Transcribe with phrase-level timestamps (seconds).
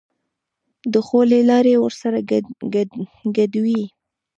[0.93, 2.17] د خولې لاړې ورسره
[3.35, 3.83] ګډوي.